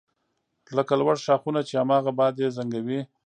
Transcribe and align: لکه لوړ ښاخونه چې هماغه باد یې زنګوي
لکه 0.77 0.93
لوړ 1.01 1.15
ښاخونه 1.25 1.61
چې 1.67 1.73
هماغه 1.81 2.11
باد 2.19 2.35
یې 2.41 2.49
زنګوي 2.57 2.99